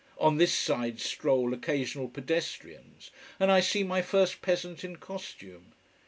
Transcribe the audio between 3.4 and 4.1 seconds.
I see my